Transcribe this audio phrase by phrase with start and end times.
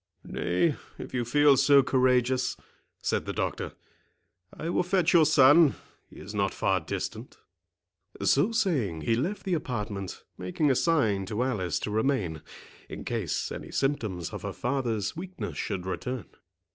[0.23, 2.57] "Nay, if you feel so courageous,"
[3.03, 3.73] said the doctor,
[4.51, 7.37] "I will fetch your son—he is not far distant."
[8.19, 12.41] So saying, he left the apartment, making a sign to Alice to remain,
[12.89, 16.25] in case any symptoms of her father's weakness should return.